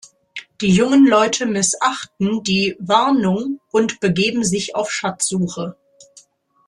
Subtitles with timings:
[0.61, 5.75] Die jungen Leute missachten die Warnung und begeben sich auf Schatzsuche.